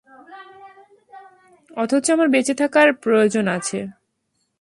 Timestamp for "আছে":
3.47-3.79